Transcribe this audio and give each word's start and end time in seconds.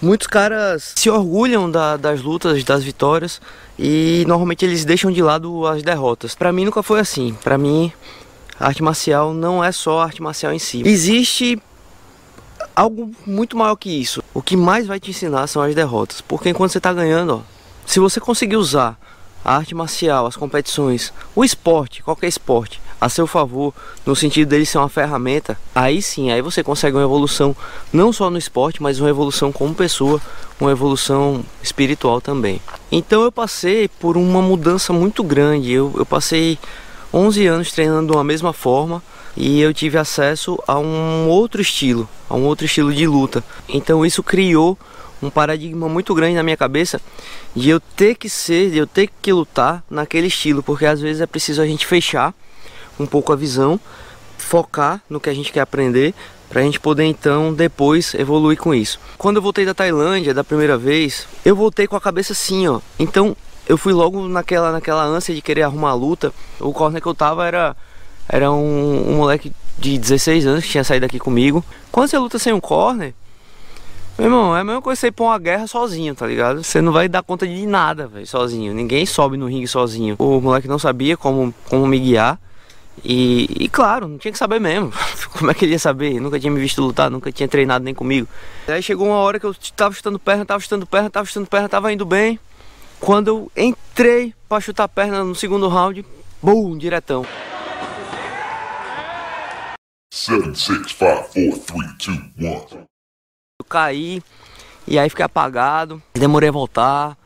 Muitos 0.00 0.26
caras 0.26 0.92
se 0.94 1.08
orgulham 1.08 1.70
da, 1.70 1.96
das 1.96 2.20
lutas, 2.22 2.62
das 2.64 2.84
vitórias 2.84 3.40
e 3.78 4.24
normalmente 4.26 4.64
eles 4.64 4.84
deixam 4.84 5.10
de 5.10 5.22
lado 5.22 5.66
as 5.66 5.82
derrotas. 5.82 6.34
Para 6.34 6.52
mim 6.52 6.64
nunca 6.64 6.82
foi 6.82 7.00
assim. 7.00 7.36
Para 7.42 7.56
mim, 7.56 7.92
a 8.58 8.66
arte 8.66 8.82
marcial 8.82 9.32
não 9.32 9.64
é 9.64 9.72
só 9.72 10.00
a 10.00 10.04
arte 10.04 10.22
marcial 10.22 10.52
em 10.52 10.58
si. 10.58 10.82
Existe 10.84 11.60
algo 12.74 13.10
muito 13.26 13.56
maior 13.56 13.76
que 13.76 13.90
isso. 13.90 14.22
O 14.34 14.42
que 14.42 14.56
mais 14.56 14.86
vai 14.86 15.00
te 15.00 15.10
ensinar 15.10 15.46
são 15.46 15.62
as 15.62 15.74
derrotas. 15.74 16.20
Porque 16.20 16.50
enquanto 16.50 16.72
você 16.72 16.78
está 16.78 16.92
ganhando, 16.92 17.36
ó, 17.36 17.40
se 17.86 17.98
você 17.98 18.20
conseguir 18.20 18.56
usar 18.56 18.98
a 19.44 19.56
arte 19.56 19.74
marcial, 19.74 20.26
as 20.26 20.36
competições, 20.36 21.12
o 21.34 21.44
esporte, 21.44 22.02
qualquer 22.02 22.28
esporte, 22.28 22.80
a 23.00 23.08
seu 23.08 23.26
favor, 23.26 23.74
no 24.04 24.16
sentido 24.16 24.48
dele 24.48 24.64
ser 24.64 24.78
uma 24.78 24.88
ferramenta, 24.88 25.58
aí 25.74 26.00
sim, 26.00 26.30
aí 26.30 26.40
você 26.40 26.62
consegue 26.62 26.96
uma 26.96 27.02
evolução 27.02 27.54
não 27.92 28.12
só 28.12 28.30
no 28.30 28.38
esporte, 28.38 28.82
mas 28.82 28.98
uma 28.98 29.10
evolução 29.10 29.52
como 29.52 29.74
pessoa, 29.74 30.20
uma 30.60 30.70
evolução 30.70 31.44
espiritual 31.62 32.20
também. 32.20 32.60
Então 32.90 33.22
eu 33.22 33.32
passei 33.32 33.88
por 33.88 34.16
uma 34.16 34.40
mudança 34.40 34.92
muito 34.92 35.22
grande. 35.22 35.72
Eu, 35.72 35.92
eu 35.96 36.06
passei 36.06 36.58
11 37.12 37.46
anos 37.46 37.72
treinando 37.72 38.10
de 38.10 38.16
uma 38.16 38.24
mesma 38.24 38.52
forma 38.52 39.02
e 39.36 39.60
eu 39.60 39.74
tive 39.74 39.98
acesso 39.98 40.58
a 40.66 40.78
um 40.78 41.28
outro 41.28 41.60
estilo, 41.60 42.08
a 42.28 42.34
um 42.34 42.44
outro 42.44 42.64
estilo 42.64 42.92
de 42.92 43.06
luta. 43.06 43.44
Então 43.68 44.04
isso 44.06 44.22
criou 44.22 44.78
um 45.22 45.30
paradigma 45.30 45.88
muito 45.88 46.14
grande 46.14 46.34
na 46.34 46.42
minha 46.42 46.56
cabeça 46.56 47.00
de 47.54 47.68
eu 47.70 47.80
ter 47.80 48.14
que 48.14 48.28
ser, 48.28 48.70
de 48.70 48.78
eu 48.78 48.86
ter 48.86 49.10
que 49.20 49.32
lutar 49.32 49.82
naquele 49.90 50.26
estilo, 50.26 50.62
porque 50.62 50.86
às 50.86 51.00
vezes 51.00 51.22
é 51.22 51.26
preciso 51.26 51.62
a 51.62 51.66
gente 51.66 51.86
fechar 51.86 52.34
um 52.98 53.06
pouco 53.06 53.32
a 53.32 53.36
visão, 53.36 53.78
focar 54.38 55.02
no 55.08 55.20
que 55.20 55.30
a 55.30 55.34
gente 55.34 55.52
quer 55.52 55.60
aprender, 55.60 56.14
para 56.48 56.60
a 56.60 56.64
gente 56.64 56.78
poder 56.78 57.04
então 57.04 57.52
depois 57.52 58.14
evoluir 58.14 58.58
com 58.58 58.74
isso. 58.74 59.00
Quando 59.18 59.36
eu 59.36 59.42
voltei 59.42 59.64
da 59.64 59.74
Tailândia 59.74 60.32
da 60.32 60.44
primeira 60.44 60.78
vez, 60.78 61.26
eu 61.44 61.56
voltei 61.56 61.86
com 61.86 61.96
a 61.96 62.00
cabeça 62.00 62.32
assim, 62.32 62.68
ó. 62.68 62.80
Então 62.98 63.36
eu 63.68 63.76
fui 63.76 63.92
logo 63.92 64.28
naquela 64.28 64.70
naquela 64.70 65.04
ânsia 65.04 65.34
de 65.34 65.42
querer 65.42 65.62
arrumar 65.62 65.90
a 65.90 65.94
luta. 65.94 66.32
O 66.60 66.72
corner 66.72 67.02
que 67.02 67.08
eu 67.08 67.14
tava 67.14 67.46
era 67.46 67.76
era 68.28 68.50
um, 68.50 69.12
um 69.12 69.16
moleque 69.16 69.52
de 69.78 69.98
16 69.98 70.46
anos 70.46 70.64
que 70.64 70.70
tinha 70.70 70.84
saído 70.84 71.06
aqui 71.06 71.18
comigo. 71.18 71.64
Quando 71.92 72.08
você 72.08 72.18
luta 72.18 72.38
sem 72.38 72.52
um 72.52 72.60
corner, 72.60 73.14
meu 74.18 74.28
irmão, 74.28 74.56
é 74.56 74.60
a 74.60 74.64
mesma 74.64 74.80
coisa 74.80 74.98
você 74.98 75.12
pôr 75.12 75.24
uma 75.24 75.38
guerra 75.38 75.66
sozinho, 75.66 76.14
tá 76.14 76.26
ligado? 76.26 76.64
Você 76.64 76.80
não 76.80 76.90
vai 76.90 77.08
dar 77.08 77.22
conta 77.22 77.46
de 77.46 77.66
nada, 77.66 78.06
velho, 78.06 78.26
sozinho. 78.26 78.72
Ninguém 78.72 79.04
sobe 79.04 79.36
no 79.36 79.46
ringue 79.46 79.68
sozinho. 79.68 80.16
O 80.18 80.40
moleque 80.40 80.66
não 80.66 80.78
sabia 80.78 81.16
como, 81.16 81.54
como 81.68 81.86
me 81.86 81.98
guiar. 81.98 82.40
E, 83.04 83.64
e, 83.64 83.68
claro, 83.68 84.08
não 84.08 84.18
tinha 84.18 84.32
que 84.32 84.38
saber 84.38 84.60
mesmo. 84.60 84.92
Como 85.36 85.50
é 85.50 85.54
que 85.54 85.64
ele 85.64 85.72
ia 85.72 85.78
saber? 85.78 86.20
Nunca 86.20 86.40
tinha 86.40 86.50
me 86.50 86.60
visto 86.60 86.82
lutar, 86.82 87.10
nunca 87.10 87.30
tinha 87.30 87.48
treinado 87.48 87.84
nem 87.84 87.94
comigo. 87.94 88.28
Aí 88.66 88.82
chegou 88.82 89.06
uma 89.06 89.16
hora 89.16 89.38
que 89.38 89.46
eu 89.46 89.54
tava 89.76 89.94
chutando 89.94 90.18
perna, 90.18 90.44
tava 90.44 90.60
chutando 90.60 90.86
perna, 90.86 91.10
tava 91.10 91.26
chutando 91.26 91.46
perna, 91.46 91.68
tava 91.68 91.92
indo 91.92 92.04
bem. 92.04 92.38
Quando 92.98 93.28
eu 93.28 93.52
entrei 93.56 94.34
pra 94.48 94.60
chutar 94.60 94.88
perna 94.88 95.22
no 95.22 95.34
segundo 95.34 95.68
round, 95.68 96.04
bum, 96.42 96.76
diretão. 96.76 97.26
7, 100.12 100.58
6, 100.58 100.58
5, 100.58 100.94
4, 100.98 101.32
3, 101.32 102.06
2, 102.36 102.72
1. 102.72 102.78
Eu 103.60 103.64
caí 103.68 104.22
e 104.86 104.98
aí 104.98 105.10
fiquei 105.10 105.24
apagado, 105.24 106.02
demorei 106.14 106.48
a 106.48 106.52
voltar. 106.52 107.16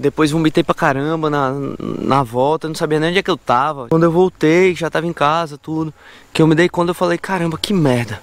Depois 0.00 0.30
vomitei 0.30 0.64
pra 0.64 0.74
caramba 0.74 1.28
na, 1.28 1.52
na 1.78 2.22
volta, 2.22 2.66
não 2.66 2.74
sabia 2.74 2.98
nem 2.98 3.10
onde 3.10 3.18
é 3.18 3.22
que 3.22 3.30
eu 3.30 3.36
tava. 3.36 3.88
Quando 3.88 4.04
eu 4.04 4.10
voltei, 4.10 4.74
já 4.74 4.88
tava 4.88 5.06
em 5.06 5.12
casa, 5.12 5.58
tudo. 5.58 5.92
Que 6.32 6.40
eu 6.40 6.46
me 6.46 6.54
dei 6.54 6.68
conta, 6.68 6.90
eu 6.90 6.94
falei, 6.94 7.18
caramba, 7.18 7.58
que 7.58 7.74
merda. 7.74 8.20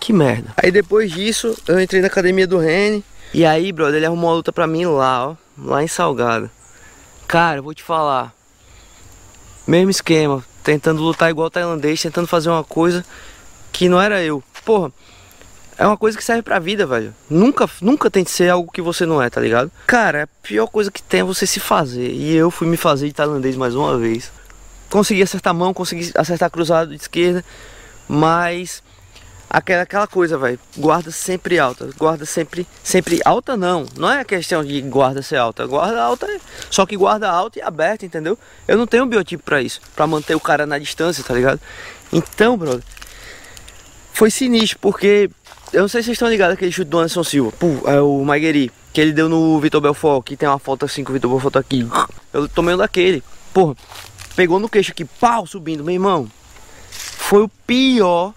Que 0.00 0.12
merda. 0.12 0.52
Aí 0.56 0.70
depois 0.70 1.10
disso, 1.12 1.56
eu 1.68 1.80
entrei 1.80 2.00
na 2.00 2.08
academia 2.08 2.46
do 2.46 2.58
Rene. 2.58 3.04
E 3.32 3.46
aí, 3.46 3.70
brother, 3.70 3.96
ele 3.96 4.06
arrumou 4.06 4.30
uma 4.30 4.36
luta 4.36 4.52
pra 4.52 4.66
mim 4.66 4.84
lá, 4.86 5.28
ó. 5.28 5.36
Lá 5.56 5.84
em 5.84 5.88
Salgado. 5.88 6.50
Cara, 7.28 7.62
vou 7.62 7.72
te 7.72 7.82
falar. 7.82 8.34
Mesmo 9.66 9.90
esquema. 9.90 10.42
Tentando 10.64 11.00
lutar 11.00 11.30
igual 11.30 11.48
tailandês, 11.48 12.02
tentando 12.02 12.26
fazer 12.26 12.50
uma 12.50 12.64
coisa 12.64 13.04
que 13.70 13.88
não 13.88 14.00
era 14.00 14.22
eu. 14.22 14.42
Porra, 14.64 14.90
é 15.80 15.86
uma 15.86 15.96
coisa 15.96 16.18
que 16.18 16.22
serve 16.22 16.42
pra 16.42 16.58
vida, 16.58 16.84
velho. 16.86 17.14
Nunca, 17.30 17.66
nunca 17.80 18.10
tente 18.10 18.30
ser 18.30 18.50
algo 18.50 18.70
que 18.70 18.82
você 18.82 19.06
não 19.06 19.22
é, 19.22 19.30
tá 19.30 19.40
ligado? 19.40 19.72
Cara, 19.86 20.24
a 20.24 20.26
pior 20.46 20.66
coisa 20.66 20.90
que 20.90 21.02
tem 21.02 21.20
é 21.20 21.24
você 21.24 21.46
se 21.46 21.58
fazer. 21.58 22.10
E 22.10 22.36
eu 22.36 22.50
fui 22.50 22.68
me 22.68 22.76
fazer 22.76 23.06
de 23.06 23.14
tailandês 23.14 23.56
mais 23.56 23.74
uma 23.74 23.96
vez. 23.96 24.30
Consegui 24.90 25.22
acertar 25.22 25.52
a 25.52 25.54
mão, 25.54 25.72
consegui 25.72 26.12
acertar 26.14 26.50
cruzado 26.50 26.90
de 26.90 26.96
esquerda. 26.96 27.42
Mas 28.06 28.82
aquela, 29.48 29.84
aquela 29.84 30.06
coisa, 30.06 30.36
velho. 30.36 30.60
Guarda 30.76 31.10
sempre 31.10 31.58
alta. 31.58 31.88
Guarda 31.96 32.26
sempre. 32.26 32.66
Sempre 32.84 33.18
alta 33.24 33.56
não. 33.56 33.86
Não 33.96 34.10
é 34.10 34.22
questão 34.22 34.62
de 34.62 34.82
guarda 34.82 35.22
ser 35.22 35.36
alta. 35.36 35.66
Guarda 35.66 36.02
alta 36.02 36.26
é. 36.26 36.38
Só 36.68 36.84
que 36.84 36.94
guarda 36.94 37.30
alta 37.30 37.58
e 37.58 37.62
aberta, 37.62 38.04
entendeu? 38.04 38.38
Eu 38.68 38.76
não 38.76 38.86
tenho 38.86 39.04
um 39.04 39.08
biotipo 39.08 39.42
pra 39.42 39.62
isso. 39.62 39.80
Pra 39.96 40.06
manter 40.06 40.34
o 40.34 40.40
cara 40.40 40.66
na 40.66 40.78
distância, 40.78 41.24
tá 41.24 41.32
ligado? 41.32 41.58
Então, 42.12 42.58
brother. 42.58 42.84
Foi 44.12 44.30
sinistro, 44.30 44.78
porque 44.78 45.30
eu 45.72 45.82
não 45.82 45.88
sei 45.88 46.02
se 46.02 46.06
vocês 46.06 46.16
estão 46.16 46.28
ligados 46.28 46.54
aquele 46.54 46.72
chute 46.72 46.90
do 46.90 46.98
Anderson 46.98 47.22
Silva. 47.22 47.52
Pô, 47.52 47.88
é 47.88 48.00
o 48.00 48.24
Magueri. 48.24 48.70
Que 48.92 49.00
ele 49.00 49.12
deu 49.12 49.28
no 49.28 49.60
Vitor 49.60 49.80
Belfort. 49.80 50.24
Que 50.24 50.36
tem 50.36 50.48
uma 50.48 50.58
foto 50.58 50.84
assim 50.84 51.04
com 51.04 51.10
o 51.10 51.12
Vitor 51.12 51.30
Belfort 51.30 51.56
aqui. 51.56 51.86
Eu 52.32 52.48
tomei 52.48 52.74
um 52.74 52.78
daquele. 52.78 53.22
Porra, 53.54 53.76
pegou 54.34 54.58
no 54.58 54.68
queixo 54.68 54.90
aqui, 54.92 55.04
pau, 55.04 55.46
subindo, 55.46 55.84
meu 55.84 55.94
irmão. 55.94 56.28
Foi 56.90 57.42
o 57.42 57.48
pior 57.66 58.34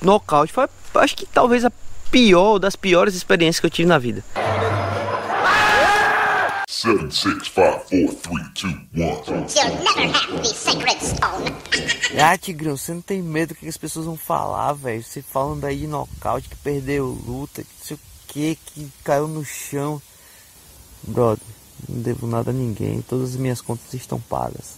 nocaute. 0.00 0.52
Foi, 0.52 0.66
acho 0.94 1.16
que 1.16 1.26
talvez 1.26 1.64
a 1.64 1.72
pior, 2.10 2.58
das 2.58 2.76
piores 2.76 3.14
experiências 3.14 3.60
que 3.60 3.66
eu 3.66 3.70
tive 3.70 3.88
na 3.88 3.98
vida. 3.98 4.24
7, 6.82 7.12
6, 7.12 7.46
5, 7.46 7.52
4, 7.54 7.86
3, 7.86 8.74
2, 8.92 9.28
1. 9.28 9.46
You'll 9.54 9.84
never 9.84 10.12
have 10.12 10.42
the 10.42 10.44
sacred 10.44 11.00
stone. 11.00 11.54
ah, 12.20 12.36
Tigrão, 12.36 12.76
você 12.76 12.92
não 12.92 13.00
tem 13.00 13.22
medo 13.22 13.50
do 13.50 13.54
que 13.54 13.68
as 13.68 13.76
pessoas 13.76 14.06
vão 14.06 14.16
falar, 14.16 14.72
velho? 14.72 15.00
Você 15.00 15.22
falando 15.22 15.64
aí 15.64 15.76
de 15.76 15.86
nocaute, 15.86 16.48
que 16.48 16.56
perdeu 16.56 17.16
luta, 17.24 17.62
que 17.62 17.68
não 17.78 17.86
sei 17.86 17.96
o 17.96 18.00
que, 18.26 18.58
que 18.66 18.92
caiu 19.04 19.28
no 19.28 19.44
chão. 19.44 20.02
Brother, 21.04 21.46
não 21.88 22.02
devo 22.02 22.26
nada 22.26 22.50
a 22.50 22.54
ninguém, 22.54 23.00
todas 23.02 23.30
as 23.30 23.36
minhas 23.36 23.60
contas 23.60 23.94
estão 23.94 24.18
pagas. 24.18 24.76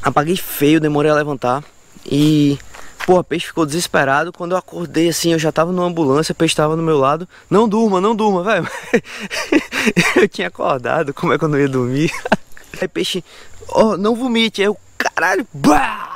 Apaguei 0.00 0.36
feio, 0.36 0.80
demorei 0.80 1.10
a 1.10 1.14
levantar 1.14 1.62
e 2.06 2.58
O 3.08 3.22
peixe 3.24 3.46
ficou 3.46 3.66
desesperado. 3.66 4.32
Quando 4.32 4.52
eu 4.52 4.58
acordei 4.58 5.08
assim, 5.08 5.32
eu 5.32 5.38
já 5.38 5.50
tava 5.50 5.72
numa 5.72 5.86
ambulância, 5.86 6.34
peixe 6.34 6.54
tava 6.54 6.76
no 6.76 6.82
meu 6.82 6.98
lado. 6.98 7.28
Não 7.50 7.68
durma, 7.68 8.00
não 8.00 8.14
durma, 8.14 8.42
velho. 8.42 8.68
eu 10.16 10.28
tinha 10.28 10.48
acordado, 10.48 11.12
como 11.12 11.32
é 11.32 11.38
que 11.38 11.44
eu 11.44 11.48
não 11.48 11.58
ia 11.58 11.68
dormir? 11.68 12.12
Aí 12.80 12.88
peixe, 12.88 13.24
oh, 13.68 13.96
não 13.96 14.14
vomite. 14.14 14.60
Aí 14.60 14.66
eu, 14.66 14.76
caralho, 14.96 15.46
bah! 15.52 16.11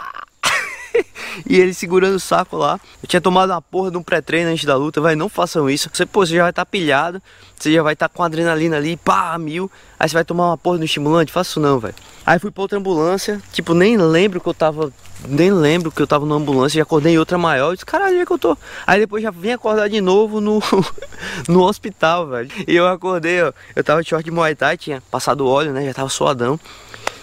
E 1.48 1.58
ele 1.58 1.74
segurando 1.74 2.14
o 2.14 2.20
saco 2.20 2.56
lá. 2.56 2.80
Eu 3.02 3.08
tinha 3.08 3.20
tomado 3.20 3.50
uma 3.50 3.60
porra 3.60 3.90
de 3.90 3.96
um 3.96 4.02
pré-treino 4.02 4.50
antes 4.50 4.64
da 4.64 4.76
luta, 4.76 5.00
vai, 5.00 5.16
não 5.16 5.28
façam 5.28 5.68
isso. 5.68 5.90
Você, 5.92 6.06
pô, 6.06 6.24
você 6.24 6.36
já 6.36 6.42
vai 6.42 6.50
estar 6.50 6.64
tá 6.64 6.70
pilhado, 6.70 7.20
você 7.58 7.72
já 7.72 7.82
vai 7.82 7.92
estar 7.94 8.08
tá 8.08 8.14
com 8.14 8.22
adrenalina 8.22 8.76
ali, 8.76 8.96
pá, 8.96 9.36
mil. 9.38 9.70
Aí 9.98 10.08
você 10.08 10.14
vai 10.14 10.24
tomar 10.24 10.48
uma 10.48 10.58
porra 10.58 10.78
no 10.78 10.84
estimulante, 10.84 11.32
faça 11.32 11.50
isso 11.50 11.60
não, 11.60 11.78
velho. 11.78 11.94
Aí 12.24 12.38
fui 12.38 12.50
pra 12.50 12.62
outra 12.62 12.78
ambulância, 12.78 13.40
tipo, 13.52 13.72
nem 13.72 13.96
lembro 13.96 14.40
que 14.40 14.48
eu 14.48 14.54
tava. 14.54 14.92
Nem 15.26 15.50
lembro 15.50 15.90
que 15.90 16.00
eu 16.02 16.06
tava 16.06 16.26
numa 16.26 16.36
ambulância, 16.36 16.76
já 16.76 16.82
acordei 16.82 17.14
em 17.14 17.18
outra 17.18 17.38
maior. 17.38 17.70
Eu 17.70 17.74
disse, 17.74 17.86
caralho, 17.86 18.20
é 18.20 18.26
que 18.26 18.32
eu 18.32 18.38
tô? 18.38 18.56
Aí 18.86 19.00
depois 19.00 19.22
já 19.22 19.30
vim 19.30 19.50
acordar 19.50 19.88
de 19.88 20.00
novo 20.00 20.40
no, 20.40 20.60
no 21.48 21.62
hospital, 21.62 22.26
velho. 22.26 22.50
E 22.68 22.76
eu 22.76 22.86
acordei, 22.86 23.42
ó. 23.42 23.52
Eu 23.74 23.82
tava 23.82 24.02
de 24.02 24.10
short 24.10 24.24
de 24.24 24.30
Muay 24.30 24.54
Thai, 24.54 24.76
tinha 24.76 25.02
passado 25.10 25.46
óleo, 25.46 25.72
né? 25.72 25.86
Já 25.86 25.94
tava 25.94 26.08
suadão. 26.10 26.60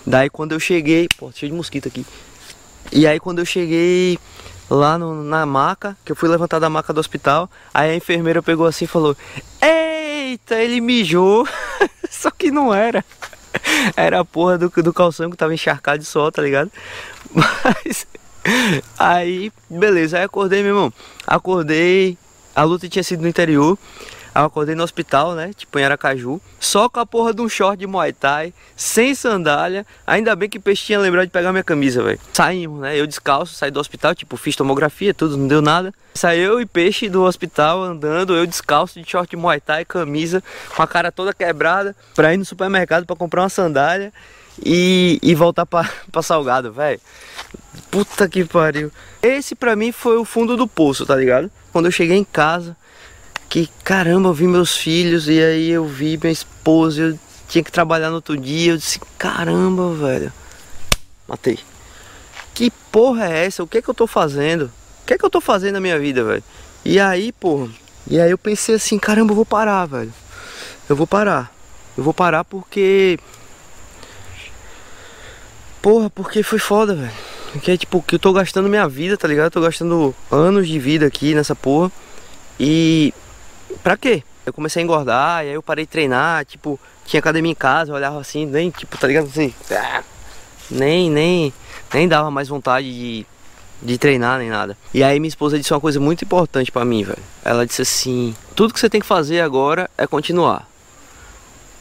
Daí 0.06 0.30
quando 0.30 0.54
eu 0.54 0.60
cheguei, 0.60 1.08
pô, 1.18 1.32
cheio 1.32 1.52
de 1.52 1.58
mosquito 1.58 1.88
aqui. 1.88 2.06
E 2.94 3.08
aí 3.08 3.20
quando 3.20 3.40
eu 3.40 3.46
cheguei 3.46 4.20
lá 4.70 4.98
no, 4.98 5.24
na 5.24 5.46
maca, 5.46 5.98
que 6.06 6.12
eu 6.12 6.16
fui 6.16 6.30
levantar 6.30 6.60
da 6.60 6.70
maca 6.70 6.94
do 6.94 7.00
hospital, 7.00 7.50
aí 7.74 7.92
a 7.92 7.96
enfermeira 7.96 8.42
pegou 8.42 8.68
assim 8.68 8.86
e 8.86 8.88
falou: 8.88 9.18
Eita, 9.60 10.56
ele 10.56 10.80
mijou! 10.80 11.48
Só 12.10 12.30
que 12.30 12.52
não 12.52 12.74
era. 12.74 13.04
Era 13.96 14.20
a 14.20 14.26
porra 14.26 14.58
do, 14.58 14.70
do 14.70 14.94
calção 14.94 15.30
que 15.30 15.38
tava 15.38 15.54
encharcado 15.54 16.00
de 16.00 16.06
sol, 16.06 16.32
tá 16.32 16.42
ligado? 16.42 16.72
Mas 17.34 18.06
aí, 18.98 19.52
beleza, 19.70 20.18
aí 20.18 20.24
acordei, 20.24 20.62
meu 20.62 20.76
irmão. 20.76 20.94
Acordei, 21.26 22.18
a 22.56 22.64
luta 22.64 22.88
tinha 22.88 23.04
sido 23.04 23.22
no 23.22 23.28
interior. 23.28 23.78
Aí 24.34 24.42
eu 24.42 24.48
acordei 24.48 24.74
no 24.74 24.84
hospital, 24.84 25.36
né? 25.36 25.52
Tipo 25.56 25.78
em 25.78 25.84
Aracaju. 25.84 26.42
Só 26.60 26.90
com 26.90 27.00
a 27.00 27.06
porra 27.06 27.34
de 27.34 27.42
um 27.42 27.48
short 27.48 27.78
de 27.78 27.86
Muay 27.86 28.12
Thai, 28.12 28.54
sem 28.76 29.14
sandália. 29.14 29.86
Ainda 30.08 30.36
bem 30.36 30.50
que 30.50 30.60
peixe 30.60 30.86
tinha 30.86 31.00
lembrado 31.00 31.26
de 31.26 31.32
pegar 31.32 31.52
minha 31.52 31.64
camisa, 31.64 32.02
velho. 32.02 32.20
Saímos, 32.34 32.82
né? 32.82 33.00
Eu 33.00 33.06
descalço, 33.06 33.54
saí 33.54 33.70
do 33.70 33.80
hospital, 33.80 34.16
tipo, 34.16 34.36
fiz 34.36 34.56
tomografia, 34.56 35.14
tudo, 35.14 35.38
não 35.38 35.48
deu 35.48 35.62
nada. 35.62 35.94
Saiu 36.16 36.60
e 36.60 36.66
peixe 36.66 37.10
do 37.10 37.24
hospital 37.24 37.84
andando, 37.84 38.36
eu 38.36 38.46
descalço 38.48 39.00
de 39.00 39.10
short 39.10 39.30
de 39.30 39.36
Muay 39.36 39.60
Thai, 39.60 39.86
camisa, 39.86 40.44
com 40.76 40.82
a 40.82 40.88
cara 40.88 41.12
toda 41.12 41.34
quebrada, 41.34 41.96
pra 42.16 42.34
ir 42.34 42.38
no 42.38 42.46
supermercado 42.46 43.06
pra 43.06 43.16
comprar 43.16 43.44
uma 43.44 43.50
sandália 43.50 44.12
e, 44.64 45.20
e 45.22 45.34
voltar 45.36 45.66
pra, 45.66 45.90
pra 46.12 46.22
Salgado, 46.22 46.72
velho. 46.72 47.00
Puta 47.90 48.28
que 48.28 48.44
pariu. 48.46 48.92
Esse 49.22 49.56
pra 49.56 49.76
mim 49.76 49.92
foi 49.92 50.18
o 50.18 50.26
fundo 50.26 50.58
do 50.58 50.68
poço, 50.68 51.06
tá 51.06 51.16
ligado? 51.16 51.52
Quando 51.72 51.86
eu 51.86 51.92
cheguei 51.92 52.18
em 52.18 52.24
casa, 52.24 52.76
que 53.54 53.70
caramba, 53.84 54.30
eu 54.30 54.34
vi 54.34 54.48
meus 54.48 54.76
filhos 54.76 55.30
e 55.30 55.40
aí 55.40 55.70
eu 55.70 55.86
vi 55.86 56.18
minha 56.20 56.34
esposa, 56.34 57.00
eu 57.00 57.20
tinha 57.48 57.64
que 57.64 57.72
trabalhar 57.72 58.10
no 58.10 58.16
outro 58.16 58.36
dia, 58.36 58.72
eu 58.72 58.78
disse, 58.78 59.00
caramba, 59.16 59.94
velho. 59.94 60.34
Matei. 61.28 61.60
Que 62.56 62.72
porra 62.92 63.28
é 63.28 63.46
essa? 63.46 63.62
O 63.62 63.68
que 63.68 63.78
é 63.78 63.82
que 63.84 63.88
eu 63.88 63.94
tô 63.94 64.08
fazendo? 64.08 64.72
O 65.04 65.06
que 65.06 65.14
é 65.14 65.20
que 65.20 65.24
eu 65.24 65.30
tô 65.30 65.40
fazendo 65.40 65.76
na 65.76 65.80
minha 65.80 66.00
vida, 66.00 66.24
velho? 66.24 66.44
E 66.84 67.00
aí, 67.00 67.32
porra, 67.32 67.70
e 68.08 68.20
aí 68.20 68.32
eu 68.32 68.40
pensei 68.40 68.74
assim, 68.74 68.98
caramba, 68.98 69.34
eu 69.34 69.36
vou 69.36 69.46
parar, 69.46 69.86
velho. 69.86 70.12
Eu 70.90 70.96
vou 70.96 71.06
parar. 71.06 71.54
Eu 71.96 72.04
vou 72.04 72.12
parar 72.12 72.44
porque 72.44 73.20
Porra, 75.80 76.10
porque 76.10 76.42
foi 76.42 76.58
foda, 76.58 76.96
velho. 76.96 77.12
Porque 77.52 77.70
é 77.70 77.78
tipo, 77.78 78.02
que 78.02 78.16
eu 78.16 78.20
tô 78.20 78.34
gastando 78.34 78.68
minha 78.68 78.88
vida, 78.88 79.16
tá 79.16 79.28
ligado? 79.28 79.46
Eu 79.46 79.52
tô 79.52 79.62
gastando 79.62 80.16
anos 80.32 80.68
de 80.68 80.80
vida 80.80 81.06
aqui 81.06 81.36
nessa 81.36 81.56
porra. 81.56 81.92
E 82.60 83.14
pra 83.82 83.98
quê? 83.98 84.24
Eu 84.46 84.52
comecei 84.52 84.82
a 84.82 84.84
engordar, 84.84 85.46
e 85.46 85.50
aí 85.50 85.54
eu 85.54 85.64
parei 85.64 85.86
de 85.86 85.92
treinar, 85.92 86.46
tipo, 86.46 86.80
tinha 87.06 87.20
academia 87.20 87.52
em 87.52 87.56
casa, 87.56 87.92
eu 87.92 87.96
olhava 87.96 88.20
assim, 88.20 88.46
nem, 88.46 88.70
tipo, 88.70 88.98
tá 88.98 89.08
ligado? 89.08 89.28
Assim, 89.28 89.54
ah, 89.72 90.04
nem, 90.70 91.10
nem, 91.10 91.54
nem 91.94 92.08
dava 92.08 92.30
mais 92.30 92.48
vontade 92.48 92.92
de, 92.92 93.26
de 93.82 93.98
treinar 93.98 94.40
nem 94.40 94.50
nada. 94.50 94.78
E 94.94 95.04
aí 95.04 95.20
minha 95.20 95.30
esposa 95.30 95.58
disse 95.58 95.74
uma 95.74 95.80
coisa 95.80 96.00
muito 96.00 96.24
importante 96.24 96.72
para 96.72 96.84
mim, 96.84 97.04
velho. 97.04 97.24
Ela 97.44 97.66
disse 97.66 97.82
assim: 97.82 98.36
tudo 98.56 98.74
que 98.74 98.80
você 98.80 98.90
tem 98.90 99.02
que 99.02 99.08
fazer 99.08 99.42
agora 99.42 99.90
é 99.98 100.06
continuar. 100.08 100.68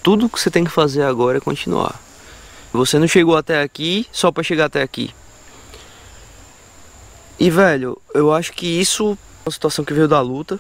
Tudo 0.03 0.29
que 0.29 0.39
você 0.39 0.51
tem 0.51 0.65
que 0.65 0.71
fazer 0.71 1.03
agora 1.03 1.39
é 1.39 1.41
continuar. 1.41 2.01
Você 2.73 2.99
não 2.99 3.07
chegou 3.07 3.37
até 3.37 3.63
aqui 3.63 4.07
só 4.11 4.33
para 4.33 4.43
chegar 4.43 4.67
até 4.67 4.83
aqui. 4.83 5.15
E 7.39 7.51
velho, 7.51 8.01
eu 8.15 8.33
acho 8.33 8.53
que 8.53 8.67
isso 8.67 9.19
é 9.45 9.49
uma 9.49 9.53
situação 9.53 9.85
que 9.85 9.93
veio 9.93 10.09
da 10.09 10.21
luta 10.21 10.59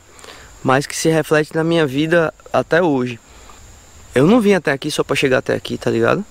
mas 0.62 0.87
que 0.87 0.97
se 0.97 1.09
reflete 1.09 1.55
na 1.55 1.64
minha 1.64 1.87
vida 1.87 2.32
até 2.53 2.82
hoje. 2.82 3.19
Eu 4.14 4.26
não 4.26 4.41
vim 4.41 4.53
até 4.53 4.73
aqui 4.73 4.91
só 4.91 5.03
para 5.03 5.17
chegar 5.17 5.38
até 5.38 5.55
aqui, 5.55 5.79
tá 5.79 5.91
ligado? 5.91 6.25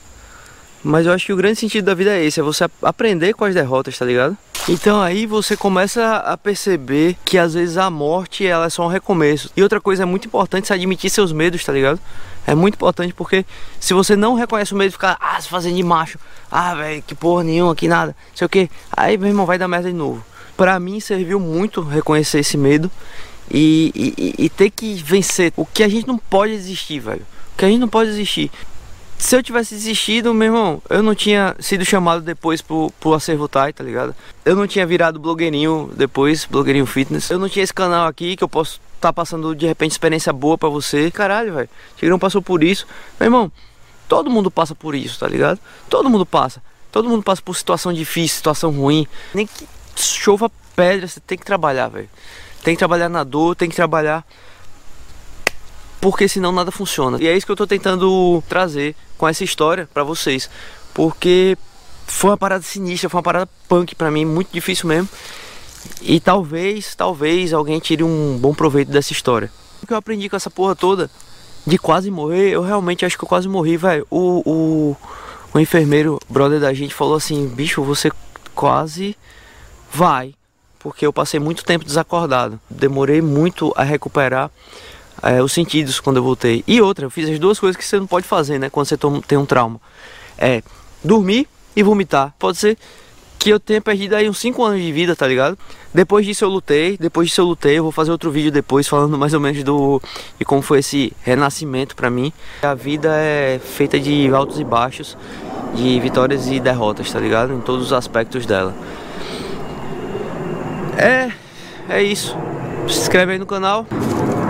Mas 0.84 1.06
eu 1.06 1.14
acho 1.14 1.28
que 1.28 1.34
o 1.34 1.36
grande 1.36 1.60
sentido 1.60 1.86
da 1.86 1.94
vida 1.94 2.12
é 2.12 2.24
esse, 2.24 2.40
é 2.40 2.44
você 2.44 2.66
aprender 2.82 3.34
com 3.34 3.46
as 3.46 3.54
derrotas, 3.54 3.98
tá 3.98 4.06
ligado? 4.06 4.36
Então 4.70 5.02
aí 5.02 5.26
você 5.26 5.58
começa 5.58 6.18
a 6.18 6.38
perceber 6.38 7.18
que 7.26 7.38
às 7.38 7.54
vezes 7.56 7.78
a 7.78 7.90
morte 7.90 8.46
ela 8.46 8.66
é 8.66 8.70
só 8.70 8.86
um 8.86 8.88
recomeço. 8.88 9.50
E 9.56 9.64
outra 9.64 9.82
coisa 9.82 10.04
é 10.04 10.06
muito 10.06 10.28
importante 10.28 10.68
se 10.68 10.74
admitir 10.74 11.10
seus 11.10 11.32
medos, 11.32 11.64
tá 11.64 11.74
ligado? 11.74 12.00
É 12.46 12.54
muito 12.54 12.76
importante 12.76 13.14
porque 13.14 13.46
se 13.80 13.94
você 13.94 14.16
não 14.16 14.36
reconhece 14.36 14.74
o 14.74 14.78
medo, 14.78 14.92
ficar 14.92 15.18
ah, 15.20 15.40
se 15.42 15.48
fazendo 15.50 15.76
de 15.76 15.84
macho, 15.84 16.20
ah, 16.52 16.76
velho, 16.76 17.04
que 17.06 17.16
porra 17.16 17.44
nenhuma, 17.44 17.76
que 17.76 17.88
nada, 17.88 18.16
sei 18.36 18.46
o 18.46 18.50
que, 18.50 18.70
aí 18.96 19.18
meu 19.18 19.30
irmão 19.30 19.46
vai 19.46 19.58
dar 19.58 19.68
merda 19.68 19.90
de 19.90 19.96
novo. 19.96 20.24
Pra 20.56 20.80
mim 20.80 21.00
serviu 21.00 21.40
muito 21.40 21.82
reconhecer 21.82 22.40
esse 22.40 22.58
medo 22.58 22.90
e, 23.54 24.14
e, 24.18 24.46
e, 24.46 24.50
ter 24.50 24.70
que 24.70 24.96
vencer. 24.96 25.52
O 25.58 25.66
que 25.66 25.84
a 25.84 25.88
gente 25.88 26.08
não 26.08 26.18
pode 26.18 26.54
desistir, 26.54 27.00
velho. 27.00 27.26
O 27.54 27.58
que 27.58 27.66
a 27.66 27.68
gente 27.68 27.80
não 27.80 27.88
pode 27.88 28.10
desistir. 28.10 28.50
Se 29.18 29.36
eu 29.36 29.44
tivesse 29.44 29.76
desistido, 29.76 30.34
meu 30.34 30.48
irmão, 30.48 30.82
eu 30.90 31.04
não 31.04 31.14
tinha 31.14 31.56
sido 31.60 31.86
chamado 31.86 32.22
depois 32.22 32.62
pro, 32.62 32.92
pro 33.00 33.14
acervo 33.14 33.48
Tai, 33.48 33.72
tá 33.72 33.84
ligado? 33.84 34.16
Eu 34.44 34.56
não 34.56 34.66
tinha 34.66 34.86
virado 34.86 35.20
blogueirinho 35.20 35.92
depois, 35.96 36.46
blogueirinho 36.46 36.88
fitness. 36.88 37.30
Eu 37.30 37.38
não 37.38 37.48
tinha 37.48 37.62
esse 37.62 37.74
canal 37.74 38.08
aqui 38.08 38.36
que 38.36 38.44
eu 38.44 38.50
posso 38.50 38.82
estar 38.96 39.10
tá 39.10 39.14
passando 39.14 39.56
de 39.56 39.68
repente 39.68 39.92
experiência 39.92 40.34
boa 40.34 40.58
para 40.58 40.70
você. 40.70 41.12
Caralho, 41.12 41.54
velho. 41.54 41.70
Tigrão 41.98 42.18
passou 42.18 42.42
por 42.42 42.64
isso. 42.64 42.88
Meu 43.20 43.28
irmão, 43.28 43.52
todo 44.08 44.30
mundo 44.30 44.50
passa 44.50 44.74
por 44.74 44.96
isso, 44.96 45.20
tá 45.20 45.28
ligado? 45.28 45.60
Todo 45.88 46.10
mundo 46.10 46.26
passa. 46.26 46.64
Todo 46.92 47.08
mundo 47.08 47.22
passa 47.22 47.42
por 47.42 47.56
situação 47.56 47.94
difícil, 47.94 48.38
situação 48.38 48.72
ruim. 48.72 49.06
Nem 49.34 49.46
que 49.46 49.68
chova 49.96 50.52
pedra, 50.76 51.08
você 51.08 51.20
tem 51.20 51.38
que 51.38 51.46
trabalhar, 51.46 51.90
velho. 51.90 52.10
Tem 52.64 52.76
que 52.76 52.80
trabalhar 52.80 53.10
na 53.10 53.24
dor, 53.24 53.56
tem 53.56 53.70
que 53.70 53.76
trabalhar 53.76 54.26
porque 56.02 56.28
senão 56.28 56.52
nada 56.52 56.72
funciona. 56.72 57.22
E 57.22 57.28
é 57.28 57.38
isso 57.38 57.46
que 57.46 57.52
eu 57.52 57.56
tô 57.56 57.68
tentando 57.68 58.44
trazer 58.50 58.96
com 59.18 59.28
essa 59.28 59.44
história 59.44 59.88
para 59.94 60.04
vocês, 60.04 60.50
porque 60.96 61.56
foi 62.08 62.32
uma 62.32 62.38
parada 62.38 62.64
sinistra, 62.64 63.08
foi 63.08 63.20
uma 63.20 63.24
parada 63.24 63.50
punk 63.70 63.94
para 63.94 64.10
mim, 64.10 64.26
muito 64.26 64.52
difícil 64.52 64.90
mesmo. 64.90 65.08
E 66.02 66.20
talvez, 66.20 66.96
talvez 66.96 67.54
alguém 67.54 67.80
tire 67.80 68.04
um 68.04 68.38
bom 68.38 68.54
proveito 68.54 68.92
dessa 68.92 69.14
história. 69.14 69.52
O 69.82 69.88
que 69.88 69.94
eu 69.94 69.98
aprendi 69.98 70.28
com 70.28 70.36
essa 70.36 70.50
porra 70.50 70.76
toda 70.76 71.10
de 71.66 71.78
quase 71.78 72.10
morrer, 72.10 72.50
eu 72.50 72.64
realmente 72.64 73.06
acho 73.06 73.18
que 73.18 73.24
eu 73.24 73.30
quase 73.30 73.48
morri, 73.48 73.78
velho. 73.78 74.06
O, 74.10 74.42
o, 74.50 74.98
o 75.54 75.60
enfermeiro, 75.60 76.20
brother 76.28 76.60
da 76.60 76.74
gente, 76.74 76.94
falou 76.94 77.16
assim: 77.16 77.48
bicho, 77.48 77.84
você 77.84 78.12
quase 78.56 79.16
vai 79.92 80.34
porque 80.82 81.06
eu 81.06 81.14
passei 81.14 81.40
muito 81.40 81.64
tempo 81.64 81.86
desacordado. 81.86 82.60
Demorei 82.70 83.22
muito 83.22 83.74
a 83.76 83.84
recuperar 83.84 84.50
é, 85.22 85.42
os 85.42 85.52
sentidos 85.52 86.00
quando 86.00 86.18
eu 86.18 86.24
voltei. 86.24 86.64
E 86.68 86.82
outra, 86.82 87.06
eu 87.06 87.10
fiz 87.10 87.30
as 87.30 87.40
duas 87.40 87.60
coisas 87.60 87.78
que 87.78 87.86
você 87.86 88.00
não 88.00 88.08
pode 88.08 88.28
fazer, 88.28 88.60
né? 88.60 88.70
Quando 88.70 88.88
você 88.88 88.98
tem 89.28 89.38
um 89.38 89.46
trauma. 89.46 89.80
É 90.38 90.64
dormir 91.04 91.48
e 91.76 91.84
vomitar. 91.84 92.34
Pode 92.38 92.58
ser 92.58 92.78
que 93.38 93.50
eu 93.50 93.60
tenha 93.60 93.82
perdido 93.82 94.16
aí 94.16 94.30
uns 94.30 94.38
5 94.38 94.64
anos 94.64 94.82
de 94.82 94.92
vida, 94.92 95.16
tá 95.16 95.28
ligado? 95.28 95.58
Depois 95.92 96.24
disso 96.24 96.46
eu 96.46 96.50
lutei, 96.50 96.96
depois 96.96 97.28
disso 97.28 97.42
eu 97.42 97.46
lutei, 97.46 97.80
eu 97.80 97.84
vou 97.84 97.92
fazer 97.92 98.12
outro 98.12 98.30
vídeo 98.30 98.52
depois 98.52 98.88
falando 98.88 99.18
mais 99.18 99.34
ou 99.34 99.40
menos 99.40 99.64
do 99.64 100.00
de 100.38 100.46
como 100.46 100.62
foi 100.62 100.78
esse 100.80 101.12
renascimento 101.24 101.96
para 101.96 102.08
mim. 102.12 102.32
A 102.62 102.76
vida 102.76 103.10
é 103.16 103.60
feita 103.60 104.00
de 104.00 104.32
altos 104.32 104.60
e 104.60 104.64
baixos, 104.64 105.18
de 105.74 106.00
vitórias 106.00 106.48
e 106.48 106.60
derrotas, 106.60 107.12
tá 107.12 107.20
ligado? 107.20 107.52
Em 107.52 107.62
todos 107.62 107.88
os 107.88 107.94
aspectos 107.94 108.46
dela. 108.46 108.76
É, 110.98 111.32
é 111.90 112.04
isso. 112.04 112.36
Se 112.88 113.00
inscreve 113.00 113.34
aí 113.34 113.40
no 113.40 113.46
canal 113.46 113.86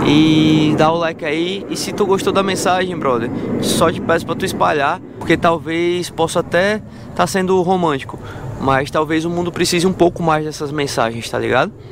e 0.06 0.74
dá 0.78 0.92
o 0.92 0.98
like 0.98 1.24
aí. 1.24 1.66
E 1.70 1.76
se 1.76 1.92
tu 1.92 2.06
gostou 2.06 2.34
da 2.34 2.44
mensagem, 2.44 2.98
brother, 2.98 3.30
só 3.62 3.92
te 3.92 4.02
peço 4.02 4.26
pra 4.26 4.36
tu 4.36 4.46
espalhar, 4.46 5.00
porque 5.20 5.38
talvez 5.38 6.10
possa 6.10 6.40
até 6.40 6.76
estar 6.76 7.16
tá 7.16 7.28
sendo 7.28 7.62
romântico, 7.62 8.20
mas 8.60 8.90
talvez 8.90 9.26
o 9.26 9.30
mundo 9.30 9.52
precise 9.52 9.86
um 9.86 9.94
pouco 9.94 10.24
mais 10.24 10.46
dessas 10.46 10.72
mensagens, 10.72 11.30
tá 11.30 11.38
ligado? 11.38 11.72